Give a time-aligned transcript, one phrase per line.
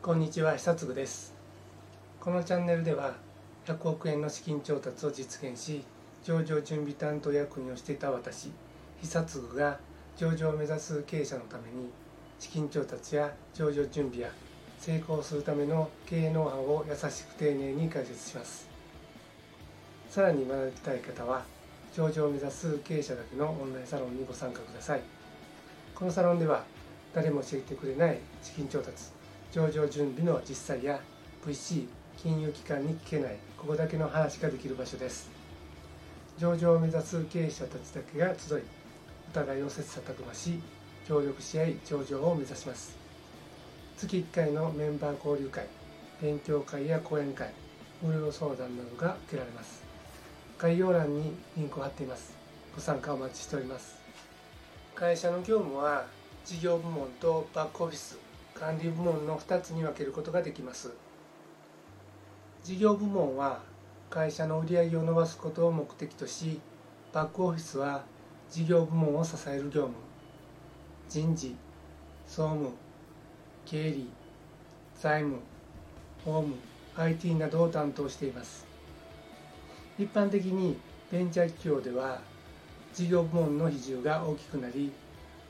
[0.00, 1.34] こんにちは久嗣です。
[2.20, 3.16] このチャンネルでは
[3.66, 5.82] 100億円の資金調達を実現し
[6.22, 8.52] 上場準備担当役員をしていた私
[9.02, 9.80] 久嗣が
[10.16, 11.90] 上場を目指す経営者のために
[12.38, 14.30] 資金調達や上場準備や
[14.78, 18.68] 成功するための経営ノウハウを優しく丁寧に解説します。
[20.08, 21.42] さらに学びたい方は
[21.92, 25.00] 上場を目指す経営者だけのオンラインサロンにご参加ください。
[25.92, 26.62] このサロンでは
[27.12, 29.17] 誰も教えてくれない資金調達
[29.50, 31.00] 上場準備の実際や
[31.46, 31.86] VC
[32.18, 35.30] 金融機関に聞けないここだけの話ができる場所です。
[36.36, 38.62] 上場を目指す経営者たちだけが集い
[39.30, 40.60] お互いを切磋琢磨し
[41.06, 42.94] 協力し合い上場を目指します。
[43.96, 45.66] 月1回のメンバー交流会
[46.20, 47.50] 勉強会や講演会
[48.02, 49.82] 無料相談などが受けられます。
[50.58, 52.34] 概要欄にリンクを貼っています。
[52.74, 53.96] ご参加お待ちしております。
[54.94, 56.04] 会社の業務は
[56.44, 58.27] 事業部門とバックオフィス
[58.58, 60.90] 管理部門の2つに分けることができます。
[62.64, 63.60] 事業部門は
[64.10, 66.60] 会社の売上を伸ばすことを目的とし
[67.12, 68.04] バックオフィスは
[68.50, 69.94] 事業部門を支える業務。
[71.08, 71.54] 人事
[72.26, 72.70] 総務
[73.64, 74.10] 経理
[74.94, 75.38] 財務
[76.24, 76.56] 法務
[76.96, 78.66] IT などを担当しています。
[79.98, 80.76] 一般的に
[81.12, 82.20] ベンチャー企業では
[82.92, 84.92] 事業部門の比重が大きくなり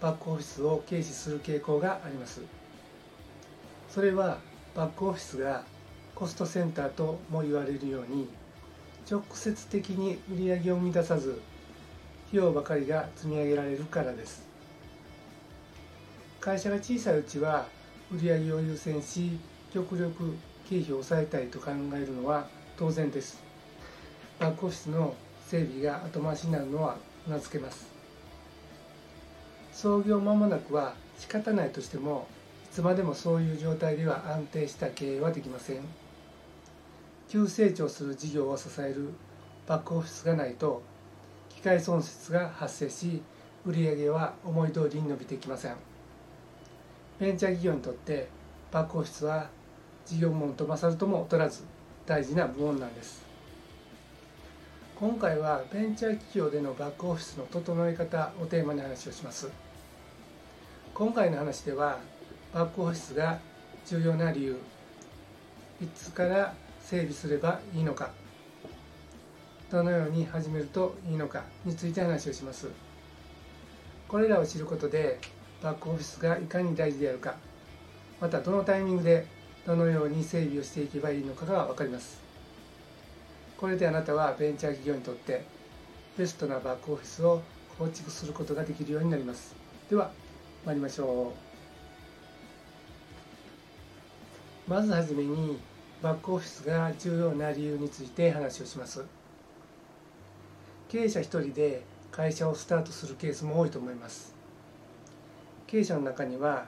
[0.00, 2.40] バックオフィスを軽視する傾向があります。
[3.94, 4.38] それは
[4.74, 5.62] バックオフィスが
[6.16, 8.26] コストセンターとも言われるように
[9.08, 11.40] 直接的に売り上げを生み出さず
[12.26, 14.48] 費用ばかりが積み上げられるからです。
[16.40, 17.66] 会社が小さいうちは
[18.12, 19.38] 売り上げを優先し
[19.72, 20.36] 極力
[20.68, 23.40] 経費を抑えたいと考えるのは当然です。
[24.40, 25.14] バックオフィスの
[25.46, 26.96] 整備が後回しになるのは
[27.28, 27.86] うなずけます。
[29.72, 32.26] 創業間もなくは仕方ないとしても
[32.74, 35.76] つまでもそういう状態では安定した経営はできません。
[37.28, 39.10] 急成長する事業を支える
[39.68, 40.82] バックオフィスがないと
[41.50, 43.22] 機械損失が発生し
[43.64, 45.76] 売上は思い通りに伸びてきません。
[47.20, 48.26] ベンチャー企業にとって
[48.72, 49.48] バックオフィスは
[50.04, 51.62] 事業部門と勝るとも劣らず
[52.06, 53.22] 大事な部門なんです。
[54.98, 59.48] 今回はベンチャー企業でのバックオフィスの整え方をテーマに話をします。
[60.92, 61.98] 今回の話では
[62.54, 63.40] バックオフィスが
[63.84, 64.56] 重要な理由。
[65.82, 68.10] いつから整備すればいいのか。
[69.72, 72.68] どのように始めるといいのかについて話をします。
[74.06, 75.18] これらを知ることで
[75.64, 77.34] バックオフィスがいかに大事であるか
[78.20, 79.26] またどのタイミングで
[79.66, 82.22] どのように整備をしていけばいいのかが分かります。
[83.58, 85.44] これであなたはベンチャー企業にとって
[86.16, 87.42] ベストなバックオフィスを
[87.76, 89.56] 構築することができるようになります。
[89.90, 90.12] では
[90.64, 91.53] 参りましょう。
[94.66, 95.58] まずはじめに
[96.02, 99.04] バックオフィスが重要な理由について話をします。
[100.88, 104.34] 経営者一人で会社をスタートするケースも多いと思います。
[105.66, 106.64] 経営者の中には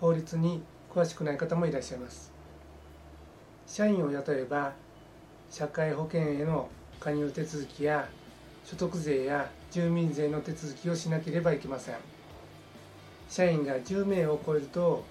[0.00, 2.32] 法律に詳しくない方もいらっしゃいます。
[3.68, 4.72] 社員を雇えば
[5.48, 6.68] 社会保険への
[6.98, 8.08] 加入手続きや
[8.64, 11.94] 所得税や住民税の手続きをしなければいけません。
[13.28, 15.04] 社員が10名を超えると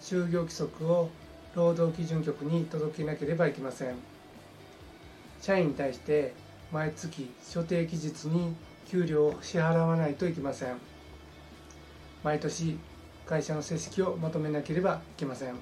[0.00, 1.10] 就業規則を
[1.54, 3.94] 労働基準局に届けなければいけません。
[5.40, 6.32] 社員に対して
[6.72, 8.54] 毎月所定期日に
[8.88, 10.76] 給料を支払わないといけません。
[12.22, 12.78] 毎年
[13.26, 15.54] 会社の成績をまとめなければいけません。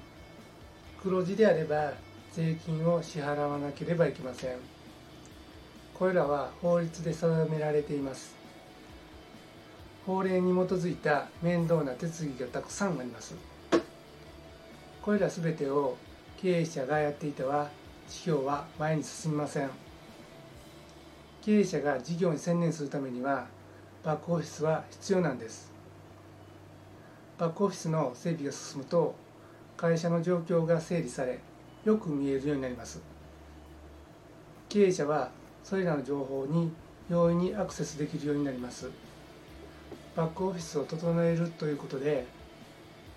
[1.01, 1.93] 黒字であれば
[2.33, 4.57] 税金を支払わなければいけません。
[5.95, 8.35] これらは法律で定められています。
[10.05, 13.48] 法令に基づいた面倒な手続きがたくさんあります。
[15.01, 15.97] これら全てを
[16.37, 17.69] 経営者がやっていては
[18.07, 19.69] 事業は前に進みません。
[21.41, 23.47] 経営者が事業に専念するためには
[24.03, 25.71] バックオフィスは必要なんです。
[27.37, 29.15] バックオフィスの整備が進むと
[29.77, 31.39] 会社の状況が整理され
[31.85, 33.01] よく見えるようになります。
[34.67, 35.31] 経営者は
[35.63, 36.71] それらの情報に
[37.09, 38.89] 容易にアクセスできるようになります。
[40.15, 42.25] バックオフィスを整えるということで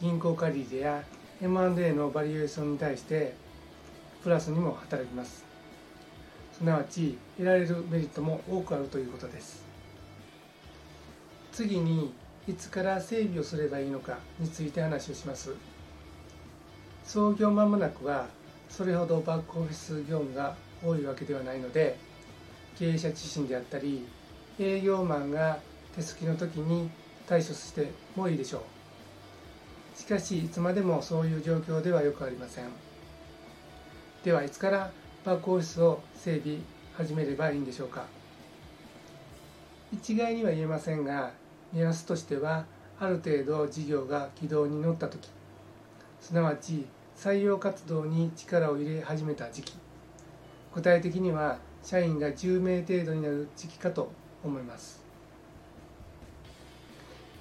[0.00, 1.02] 銀行借り入れや
[1.42, 3.34] M&A のバリエーションに対して
[4.22, 5.44] プラスにも働きます。
[6.56, 9.64] すなわち得られるメリットも多くあるということです。
[11.50, 12.14] 次に
[12.46, 15.52] いつから整備をすればいいのかについて話をします。
[17.04, 18.28] 創業間もなくは
[18.70, 20.54] それほどバックオフィス業務が
[20.84, 21.96] 多いわけではないので
[22.78, 24.06] 経営者自身であったり
[24.60, 25.58] 営業マンが
[25.96, 26.88] 手すきの時に
[27.26, 28.71] 対処してもいいでしょう。
[30.02, 32.64] しかしいつまでもそういう状況ではよくありません。
[34.24, 34.90] ではいつから
[35.24, 36.58] バックオフィスを整備
[36.96, 38.06] 始めればいいんでしょうか。
[39.92, 41.30] 一概には言えませんが
[41.72, 42.64] 目安としては
[42.98, 45.28] ある程度事業が軌道に乗った時
[46.20, 46.84] すなわち
[47.16, 49.74] 採用活動に力を入れ始めた時期。
[50.74, 54.10] 具体的には社員が10名程度になる時期かと
[54.42, 55.00] 思います。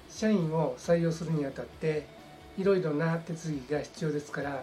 [0.08, 2.21] 社員を採用するにあたって
[2.58, 4.62] いろいろな手続きが必要ですから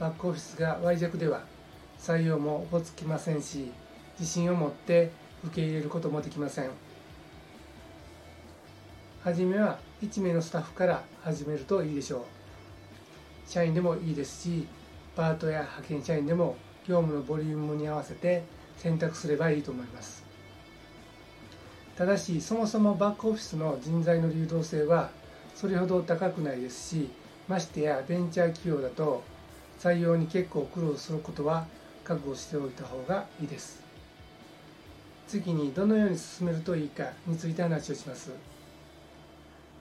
[0.00, 1.42] バックオフィスが脆弱では
[1.98, 3.70] 採用もおぼつきませんし
[4.18, 5.12] 自信を持って
[5.44, 6.70] 受け入れることもできません。
[9.22, 12.22] はじめは1名のスタッフから始めるといいでしょう。
[13.46, 14.66] 社員でもいいですし
[15.14, 16.56] パートや派遣社員でも
[16.86, 18.42] 業務のボリュームに合わせて
[18.76, 20.24] 選択すればいいと思います。
[21.96, 25.10] ただしそもそもバックオフィスの人材の流動性は
[25.54, 27.08] それほど高くないですし
[27.48, 29.22] ましてやベンチャー企業だと
[29.78, 31.66] 採用に結構苦労することは
[32.04, 33.82] 覚悟しておいた方がいいです。
[35.26, 38.30] 次にどのように進めるといいかについて話をします。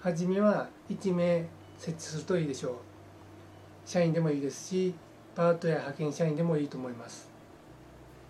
[0.02, 1.46] はじめは1名
[1.78, 2.74] 設置するといいでしょう。
[3.86, 4.94] 社員でもいいですし
[5.36, 7.30] パートや派遣社員でもいいと思います。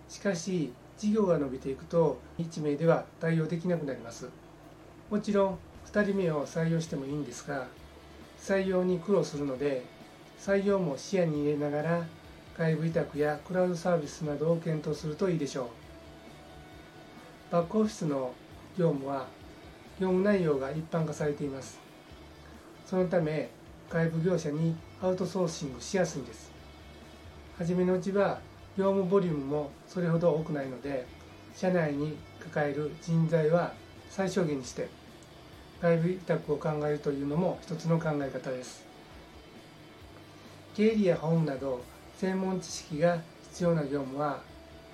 [0.10, 4.30] しかし事業が伸びていくと1名では対応できなくなります。
[5.10, 5.58] もちろん
[5.94, 7.68] 2人目を採用してもいいんですが
[8.40, 9.84] 採用に苦労するので
[10.40, 12.06] 採用も視野に入れながら
[12.58, 15.68] 外部委託やクラウドサービスなどを検討するといいでしょう。
[17.52, 18.34] バックオフィスの
[18.78, 19.28] 業務は
[20.00, 21.80] 業務内容が一般化されています。
[22.86, 23.50] そのため
[23.90, 26.52] 外部業者にアウトソーシングしやすいんです。
[27.58, 28.40] 初めのうちは
[28.78, 31.06] 業務ボリュームもそれほど多くないので
[31.56, 33.74] 社内に抱える人材は
[34.10, 34.90] 最小限にして
[35.84, 38.86] 外部委託を考えるというのも一つの考え方です。
[40.78, 41.84] 経理や本など
[42.18, 43.18] 専門知識が
[43.52, 44.40] 必要な業務は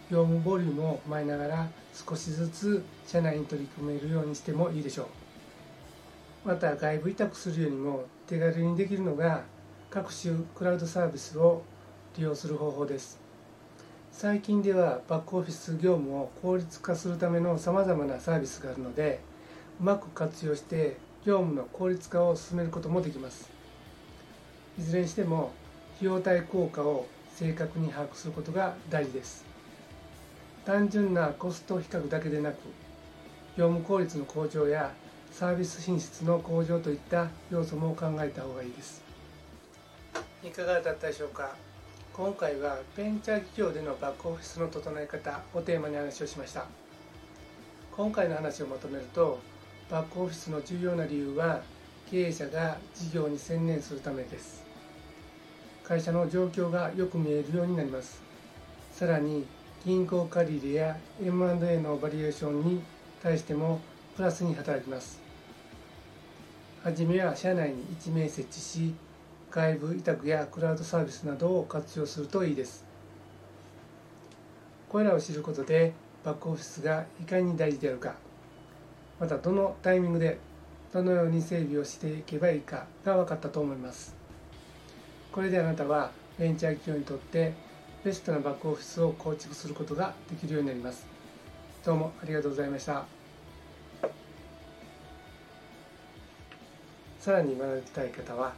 [0.09, 6.47] 業務ボリュームを踏まえながら少しずつ社内に取り組めるようにしてもいいでしょう。
[6.47, 9.43] また外部委託するよりも手軽にできるのが
[9.91, 11.61] 各種クラウドサービスを
[12.17, 13.19] 利用する方法です。
[14.11, 19.19] 最近ではバックオフィス業務を効率化するためのさまざまなサービスがあるので
[19.79, 23.49] うまく活用して業務の効率化を進めることもできます。
[24.77, 25.51] いずれにしても
[25.97, 29.45] 費用対効果を正確に把握することが大事です。
[30.65, 32.55] 単純なコスト比較だけでなく
[33.57, 34.93] 業務効率の向上や
[35.31, 39.01] サービス品質の向上といった要素も考えた方がいいです。
[40.43, 41.55] いかがだったでしょうか？
[42.13, 46.65] 今回はベンチャー企業でのバックオフィスの整え方をテーマに話をしました。
[47.95, 49.39] 今回の話をまとめると
[49.89, 51.61] バックオフィスの重要な理由は
[52.11, 54.63] 経営者が事業に専念するためです。
[55.83, 58.21] 会社の状況がよく見えるようになります。
[58.91, 59.45] さらに
[59.83, 62.81] 銀行借入や M&A のバリエーションに
[63.23, 63.79] 対しても
[64.15, 65.19] プラスに働きます。
[66.83, 68.93] はじめは社内に1名設置し
[69.49, 72.85] 外部委託やクラウドサービスなどを活用するといいです。
[74.87, 75.93] これらを知ることで
[76.23, 78.28] バックオフィスがいかに大事であるか
[79.19, 80.37] またどのタイミングで
[80.93, 84.15] どのように整備をしていけばいいかが分かったと思います。
[85.31, 87.53] これであなたはベンチャー企業にとって
[88.03, 91.05] ベストなバックオフィスを構築することができるようになります。
[91.85, 93.05] どうもありがとうございました。
[97.19, 98.53] さらに学びたい方は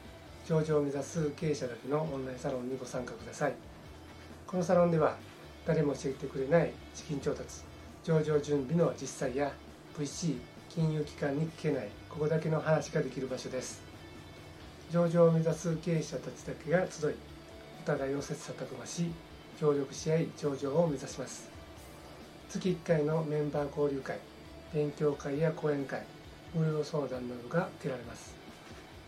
[0.48, 3.54] 上場を目指す経営者だけのオンラインサロンにご参加ください。
[4.46, 5.18] このサロンでは
[5.66, 7.62] 誰も教えてくれない資金調達
[8.04, 9.52] 上場準備の実際や
[9.98, 13.82] VC 金融機関に聞けないここだけの話ができる場所です。
[14.92, 17.16] 上場を目指す経営者たちだけが集い
[17.84, 19.12] お互いを切磋琢磨し
[19.60, 21.50] 協力し合い上場を目指します。
[22.50, 24.18] 月1回のメンバー交流会
[24.74, 26.04] 勉強会や講演会
[26.54, 28.34] 無料相談などが受けられます。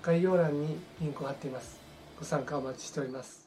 [0.01, 1.79] 概要欄にリンクを貼っています。
[2.19, 3.42] ご参加お待ちしております。